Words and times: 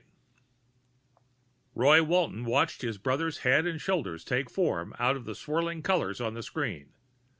III 0.01 0.07
Roy 1.75 2.03
Walton 2.03 2.43
watched 2.43 2.81
his 2.81 2.97
brother's 2.97 3.37
head 3.45 3.67
and 3.67 3.79
shoulders 3.79 4.23
take 4.23 4.49
form 4.49 4.95
out 4.97 5.15
of 5.15 5.25
the 5.25 5.35
swirl 5.35 5.69
of 5.69 5.83
colors 5.83 6.19
on 6.19 6.33
the 6.33 6.41
screen. 6.41 6.93